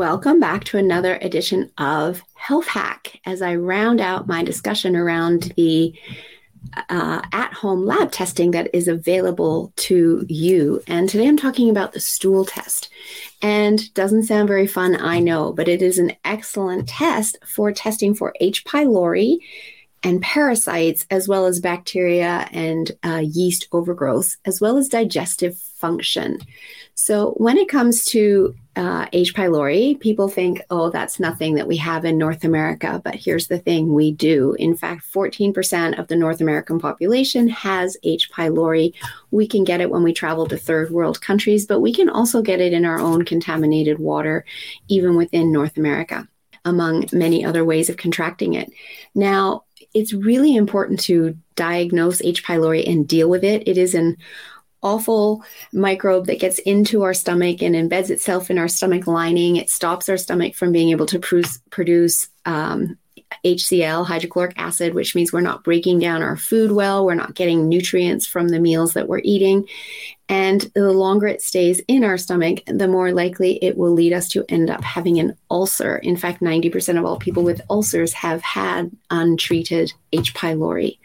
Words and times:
Welcome 0.00 0.40
back 0.40 0.64
to 0.64 0.78
another 0.78 1.18
edition 1.20 1.70
of 1.76 2.22
Health 2.34 2.66
Hack 2.68 3.20
as 3.26 3.42
I 3.42 3.56
round 3.56 4.00
out 4.00 4.26
my 4.26 4.42
discussion 4.42 4.96
around 4.96 5.52
the 5.58 5.92
uh, 6.88 7.20
at 7.34 7.52
home 7.52 7.84
lab 7.84 8.10
testing 8.10 8.52
that 8.52 8.74
is 8.74 8.88
available 8.88 9.74
to 9.76 10.24
you. 10.26 10.82
And 10.86 11.06
today 11.06 11.28
I'm 11.28 11.36
talking 11.36 11.68
about 11.68 11.92
the 11.92 12.00
stool 12.00 12.46
test. 12.46 12.88
And 13.42 13.92
doesn't 13.92 14.22
sound 14.22 14.48
very 14.48 14.66
fun, 14.66 14.96
I 14.98 15.20
know, 15.20 15.52
but 15.52 15.68
it 15.68 15.82
is 15.82 15.98
an 15.98 16.16
excellent 16.24 16.88
test 16.88 17.36
for 17.44 17.70
testing 17.70 18.14
for 18.14 18.32
H. 18.40 18.64
pylori 18.64 19.40
and 20.02 20.22
parasites, 20.22 21.06
as 21.10 21.28
well 21.28 21.46
as 21.46 21.60
bacteria 21.60 22.48
and 22.52 22.92
uh, 23.04 23.22
yeast 23.24 23.68
overgrowth, 23.72 24.36
as 24.44 24.60
well 24.60 24.76
as 24.76 24.88
digestive 24.88 25.58
function. 25.58 26.38
So, 26.94 27.30
when 27.38 27.56
it 27.56 27.68
comes 27.68 28.04
to 28.06 28.54
uh, 28.76 29.06
H. 29.12 29.34
pylori, 29.34 29.98
people 29.98 30.28
think, 30.28 30.60
oh, 30.70 30.90
that's 30.90 31.18
nothing 31.18 31.54
that 31.54 31.66
we 31.66 31.76
have 31.78 32.04
in 32.04 32.18
North 32.18 32.44
America. 32.44 33.00
But 33.02 33.14
here's 33.14 33.48
the 33.48 33.58
thing 33.58 33.94
we 33.94 34.12
do. 34.12 34.54
In 34.58 34.76
fact, 34.76 35.04
14% 35.12 35.98
of 35.98 36.08
the 36.08 36.16
North 36.16 36.40
American 36.40 36.78
population 36.78 37.48
has 37.48 37.96
H. 38.02 38.30
pylori. 38.30 38.94
We 39.30 39.46
can 39.46 39.64
get 39.64 39.80
it 39.80 39.90
when 39.90 40.02
we 40.02 40.12
travel 40.12 40.46
to 40.46 40.56
third 40.56 40.90
world 40.90 41.20
countries, 41.20 41.66
but 41.66 41.80
we 41.80 41.92
can 41.92 42.08
also 42.08 42.42
get 42.42 42.60
it 42.60 42.72
in 42.72 42.84
our 42.84 43.00
own 43.00 43.24
contaminated 43.24 43.98
water, 43.98 44.44
even 44.88 45.16
within 45.16 45.52
North 45.52 45.76
America, 45.76 46.28
among 46.64 47.06
many 47.12 47.44
other 47.44 47.64
ways 47.64 47.88
of 47.88 47.96
contracting 47.96 48.54
it. 48.54 48.70
Now, 49.14 49.64
it's 49.94 50.12
really 50.12 50.54
important 50.56 51.00
to 51.00 51.36
diagnose 51.56 52.22
H. 52.22 52.44
pylori 52.44 52.88
and 52.88 53.08
deal 53.08 53.28
with 53.28 53.44
it. 53.44 53.66
It 53.66 53.76
is 53.76 53.94
an 53.94 54.16
awful 54.82 55.44
microbe 55.72 56.26
that 56.26 56.40
gets 56.40 56.58
into 56.60 57.02
our 57.02 57.12
stomach 57.12 57.62
and 57.62 57.74
embeds 57.74 58.10
itself 58.10 58.50
in 58.50 58.58
our 58.58 58.68
stomach 58.68 59.06
lining. 59.06 59.56
It 59.56 59.68
stops 59.68 60.08
our 60.08 60.16
stomach 60.16 60.54
from 60.54 60.72
being 60.72 60.90
able 60.90 61.06
to 61.06 61.18
produce, 61.18 61.58
produce 61.70 62.28
um, 62.46 62.96
HCl, 63.44 64.06
hydrochloric 64.06 64.54
acid, 64.56 64.94
which 64.94 65.14
means 65.14 65.32
we're 65.32 65.40
not 65.40 65.64
breaking 65.64 65.98
down 65.98 66.22
our 66.22 66.36
food 66.36 66.72
well. 66.72 67.04
We're 67.04 67.14
not 67.14 67.34
getting 67.34 67.68
nutrients 67.68 68.26
from 68.26 68.48
the 68.48 68.60
meals 68.60 68.94
that 68.94 69.08
we're 69.08 69.20
eating. 69.24 69.68
And 70.28 70.60
the 70.74 70.92
longer 70.92 71.26
it 71.26 71.42
stays 71.42 71.80
in 71.88 72.04
our 72.04 72.16
stomach, 72.16 72.60
the 72.66 72.86
more 72.86 73.12
likely 73.12 73.62
it 73.64 73.76
will 73.76 73.92
lead 73.92 74.12
us 74.12 74.28
to 74.28 74.44
end 74.48 74.70
up 74.70 74.84
having 74.84 75.18
an 75.18 75.36
ulcer. 75.50 75.96
In 75.96 76.16
fact, 76.16 76.40
90% 76.40 76.98
of 76.98 77.04
all 77.04 77.18
people 77.18 77.42
with 77.42 77.62
ulcers 77.68 78.12
have 78.12 78.40
had 78.42 78.90
untreated 79.10 79.92
H. 80.12 80.34
pylori. 80.34 80.98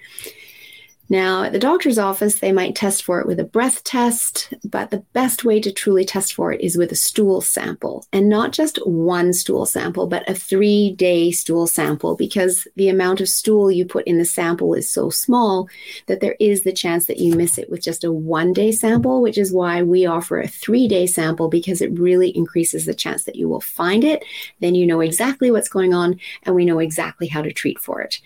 Now, 1.08 1.44
at 1.44 1.52
the 1.52 1.60
doctor's 1.60 2.00
office, 2.00 2.40
they 2.40 2.52
might 2.52 2.76
test 2.76 3.04
for 3.04 3.20
it 3.20 3.28
with 3.28 3.40
a 3.40 3.44
breath 3.44 3.84
test, 3.84 4.54
but 4.64 4.90
the 4.90 5.04
best 5.14 5.46
way 5.46 5.60
to 5.62 5.72
truly 5.72 6.04
test 6.04 6.34
for 6.34 6.52
it 6.52 6.62
is 6.62 6.78
with 6.78 6.92
a 6.92 6.96
stool 6.96 7.42
sample. 7.42 8.06
And 8.12 8.28
not 8.28 8.54
just 8.54 8.78
one 8.88 9.32
stool 9.34 9.68
sample, 9.68 10.08
but 10.08 10.28
a 10.28 10.34
three 10.34 10.96
day 10.98 11.30
stool 11.32 11.68
sample, 11.68 12.16
because 12.16 12.68
the 12.76 12.90
amount 12.90 13.22
of 13.22 13.30
stool 13.30 13.70
you 13.70 13.86
put 13.86 14.08
in 14.08 14.18
the 14.18 14.26
sample 14.26 14.74
is 14.74 14.90
so 14.90 15.12
small 15.12 15.70
that 16.08 16.22
there 16.22 16.36
is 16.40 16.64
the 16.64 16.74
chance 16.74 17.06
that 17.06 17.20
you 17.20 17.36
miss 17.36 17.60
it 17.60 17.70
with 17.70 17.84
just 17.84 18.04
a 18.04 18.12
one 18.12 18.52
day 18.52 18.72
sample, 18.72 19.22
which 19.22 19.38
is 19.38 19.54
why 19.54 19.84
we 19.84 20.08
offer 20.08 20.40
a 20.40 20.48
three 20.48 20.88
day 20.88 21.06
sample, 21.06 21.50
because 21.50 21.82
it 21.82 22.00
really 22.00 22.36
increases 22.36 22.86
the 22.86 22.96
chance 22.96 23.26
that 23.26 23.36
you 23.36 23.48
will 23.48 23.62
find 23.62 24.04
it. 24.04 24.26
Then 24.60 24.74
you 24.74 24.88
know 24.88 25.02
exactly 25.02 25.52
what's 25.52 25.70
going 25.70 25.94
on, 25.94 26.20
and 26.44 26.56
we 26.56 26.66
know 26.66 26.80
exactly 26.80 27.28
how 27.28 27.44
to 27.44 27.54
treat 27.54 27.78
for 27.78 28.02
it. 28.02 28.20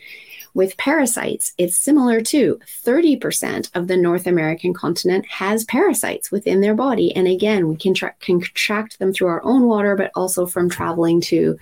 With 0.53 0.77
parasites, 0.77 1.53
it's 1.57 1.77
similar 1.77 2.21
too. 2.21 2.59
30% 2.83 3.69
of 3.75 3.87
the 3.87 3.97
North 3.97 4.27
American 4.27 4.73
continent 4.73 5.25
has 5.27 5.63
parasites 5.65 6.31
within 6.31 6.61
their 6.61 6.75
body. 6.75 7.15
And 7.15 7.27
again, 7.27 7.67
we 7.67 7.75
can 7.75 7.93
tra- 7.93 8.15
contract 8.19 8.99
them 8.99 9.13
through 9.13 9.27
our 9.27 9.43
own 9.43 9.67
water, 9.67 9.95
but 9.95 10.11
also 10.15 10.45
from 10.45 10.69
traveling 10.69 11.21
to 11.21 11.57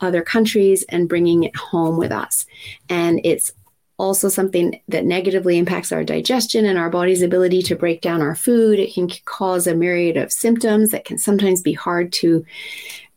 other 0.00 0.22
countries 0.22 0.84
and 0.88 1.08
bringing 1.08 1.44
it 1.44 1.56
home 1.56 1.96
with 1.98 2.12
us. 2.12 2.46
And 2.88 3.20
it's 3.24 3.52
also 3.98 4.28
something 4.28 4.80
that 4.88 5.04
negatively 5.04 5.58
impacts 5.58 5.92
our 5.92 6.02
digestion 6.02 6.64
and 6.64 6.78
our 6.78 6.90
body's 6.90 7.22
ability 7.22 7.62
to 7.62 7.76
break 7.76 8.00
down 8.00 8.20
our 8.20 8.34
food. 8.34 8.78
It 8.78 8.94
can 8.94 9.08
cause 9.26 9.66
a 9.66 9.74
myriad 9.74 10.16
of 10.16 10.32
symptoms 10.32 10.90
that 10.90 11.04
can 11.04 11.18
sometimes 11.18 11.62
be 11.62 11.72
hard 11.72 12.12
to 12.14 12.44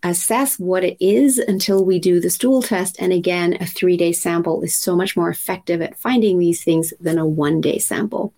assess 0.04 0.60
what 0.60 0.84
it 0.84 0.98
is 1.04 1.38
until 1.38 1.84
we 1.84 2.00
do 2.00 2.20
the 2.20 2.30
stool 2.30 2.62
test. 2.62 2.96
And 3.00 3.12
again, 3.12 3.58
a 3.60 3.66
three 3.66 3.98
day 3.98 4.12
sample 4.12 4.62
is 4.62 4.76
so 4.76 4.96
much 4.96 5.18
more 5.18 5.30
effective 5.30 5.82
at 5.82 5.98
finding 5.98 6.38
these 6.38 6.64
things 6.64 6.94
than 7.00 7.18
a 7.18 7.26
one 7.26 7.62
day 7.62 7.80
sample. 7.80 8.34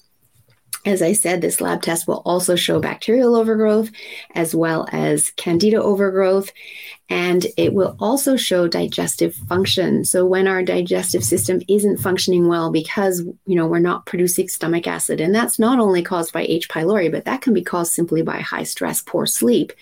As 0.85 1.01
I 1.01 1.11
said, 1.11 1.41
this 1.41 1.59
lab 1.59 1.81
test 1.81 2.07
will 2.07 2.21
also 2.23 2.55
show 2.55 2.79
bacterial 2.79 3.35
overgrowth 3.35 3.91
as 4.33 4.55
well 4.55 4.87
as 4.93 5.31
candida 5.31 5.81
overgrowth, 5.83 6.53
and 7.09 7.45
it 7.57 7.73
will 7.73 7.97
also 7.99 8.37
show 8.37 8.69
digestive 8.69 9.35
function. 9.35 10.05
So 10.05 10.25
when 10.25 10.47
our 10.47 10.63
digestive 10.63 11.25
system 11.25 11.61
isn't 11.67 11.97
functioning 11.97 12.47
well 12.47 12.71
because, 12.71 13.19
you 13.45 13.55
know, 13.55 13.67
we're 13.67 13.79
not 13.79 14.05
producing 14.05 14.47
stomach 14.47 14.87
acid, 14.87 15.19
and 15.19 15.35
that's 15.35 15.59
not 15.59 15.79
only 15.79 16.01
caused 16.01 16.31
by 16.31 16.43
H. 16.43 16.69
pylori, 16.69 17.11
but 17.11 17.25
that 17.25 17.41
can 17.41 17.53
be 17.53 17.63
caused 17.63 17.91
simply 17.91 18.21
by 18.21 18.39
high 18.39 18.63
stress, 18.63 19.01
poor 19.01 19.25
sleep 19.25 19.73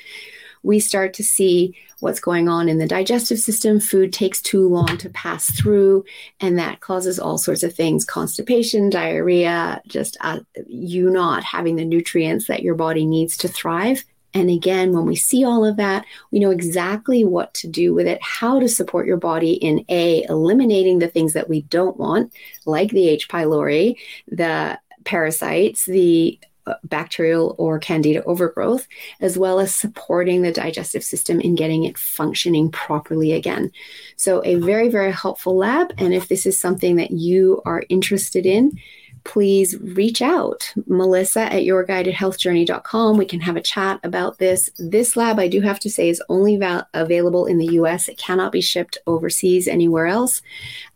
we 0.66 0.80
start 0.80 1.14
to 1.14 1.24
see 1.24 1.78
what's 2.00 2.20
going 2.20 2.50
on 2.50 2.68
in 2.68 2.80
the 2.80 2.88
digestive 2.88 3.40
system. 3.40 3.80
Food 3.80 4.12
takes 4.12 4.42
too 4.42 4.68
long 4.68 4.98
to 4.98 5.10
pass 5.12 5.50
through, 5.58 6.04
and 6.40 6.58
that 6.58 6.82
causes 6.82 7.20
all 7.20 7.38
sorts 7.38 7.64
of 7.64 7.74
things 7.74 8.04
constipation, 8.04 8.90
diarrhea, 8.90 9.82
just 9.88 10.18
uh, 10.22 10.40
you 10.68 11.10
not 11.10 11.44
having 11.44 11.76
the 11.76 11.86
nutrients 11.86 12.48
that 12.48 12.64
your 12.64 12.76
body 12.76 13.06
needs 13.06 13.38
to 13.38 13.48
thrive. 13.48 14.04
And 14.34 14.50
again, 14.50 14.92
when 14.92 15.06
we 15.06 15.16
see 15.16 15.46
all 15.46 15.64
of 15.64 15.78
that, 15.78 16.06
we 16.32 16.40
know 16.40 16.52
exactly 16.52 17.24
what 17.24 17.54
to 17.54 17.68
do 17.68 17.94
with 17.94 18.06
it, 18.06 18.22
how 18.22 18.60
to 18.60 18.68
support 18.68 19.08
your 19.08 19.18
body 19.18 19.54
in 19.54 19.86
A, 19.88 20.26
eliminating 20.28 21.00
the 21.00 21.08
things 21.08 21.32
that 21.34 21.48
we 21.48 21.62
don't 21.62 21.98
want, 21.98 22.34
like 22.66 22.92
the 22.92 23.08
H. 23.08 23.30
pylori, 23.30 23.96
the 24.28 24.78
parasites, 25.06 25.86
the 25.86 26.38
bacterial 26.84 27.56
or 27.58 27.80
candida 27.80 28.24
overgrowth, 28.24 28.88
as 29.20 29.38
well 29.38 29.60
as 29.60 29.74
supporting 29.74 30.42
the 30.42 30.52
digestive 30.52 31.04
system 31.04 31.40
in 31.40 31.56
getting 31.56 31.84
it 31.84 31.98
functioning 31.98 32.72
properly 32.72 33.34
again. 33.34 33.72
So, 34.16 34.42
a 34.46 34.56
very, 34.56 34.90
very 34.90 35.12
helpful 35.12 35.56
lab. 35.56 35.94
And 35.98 36.14
if 36.14 36.28
this 36.28 36.46
is 36.46 36.60
something 36.60 36.96
that 36.98 37.12
you 37.12 37.62
are 37.66 37.84
interested 37.90 38.46
in, 38.46 38.80
please 39.26 39.78
reach 39.82 40.22
out. 40.22 40.72
Melissa 40.88 41.52
at 41.52 41.64
yourguidedhealthjourney.com. 41.64 43.18
We 43.18 43.26
can 43.26 43.42
have 43.42 43.58
a 43.58 43.62
chat 43.62 44.00
about 44.04 44.38
this. 44.38 44.70
This 44.78 45.18
lab, 45.18 45.40
I 45.40 45.50
do 45.50 45.60
have 45.62 45.80
to 45.82 45.90
say, 45.90 46.08
is 46.10 46.24
only 46.30 46.56
val- 46.56 46.88
available 46.94 47.46
in 47.46 47.58
the 47.58 47.74
US. 47.74 48.08
It 48.08 48.18
cannot 48.18 48.54
be 48.54 48.62
shipped 48.62 48.98
overseas 49.08 49.68
anywhere 49.68 50.06
else. 50.06 50.42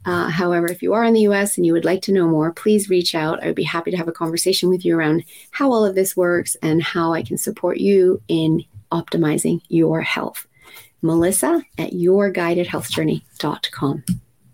Uh, 0.06 0.30
however, 0.30 0.68
if 0.68 0.82
you 0.82 0.94
are 0.94 1.04
in 1.04 1.14
the 1.14 1.28
US 1.28 1.58
and 1.58 1.66
you 1.66 1.74
would 1.74 1.84
like 1.86 2.02
to 2.04 2.14
know 2.14 2.28
more, 2.28 2.54
please 2.54 2.90
reach 2.90 3.16
out. 3.16 3.44
I 3.44 3.48
would 3.48 3.56
be 3.56 3.64
happy 3.64 3.92
to 3.92 3.98
have 3.98 4.08
a 4.08 4.14
conversation 4.14 4.70
with 4.70 4.86
you 4.86 4.96
around 4.96 5.26
how 5.52 5.70
all 5.72 5.84
of 5.84 5.96
this 5.96 6.16
works 6.16 6.56
and 6.62 6.82
how 6.82 7.12
I 7.14 7.24
can 7.24 7.38
support 7.38 7.80
you 7.80 8.22
in 8.28 8.64
optimizing 8.92 9.62
your 9.68 10.02
health. 10.02 10.48
Melissa 11.02 11.64
at 11.78 11.94
yourguidedhealthjourney.com. 11.94 14.04